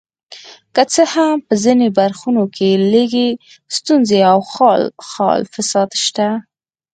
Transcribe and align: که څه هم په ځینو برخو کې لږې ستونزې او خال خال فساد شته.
که 0.75 0.83
څه 0.93 1.03
هم 1.13 1.35
په 1.47 1.53
ځینو 1.63 1.87
برخو 1.99 2.29
کې 2.55 2.69
لږې 2.93 3.29
ستونزې 3.77 4.19
او 4.31 4.39
خال 4.51 4.83
خال 5.09 5.41
فساد 5.53 5.89
شته. 6.03 6.29